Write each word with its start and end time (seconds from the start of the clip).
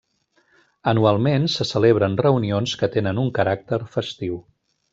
Anualment 0.91 1.45
se 1.57 1.67
celebren 1.73 2.17
reunions 2.23 2.73
que 2.81 2.91
tenen 2.97 3.21
un 3.25 3.31
caràcter 3.39 3.81
festiu. 3.99 4.41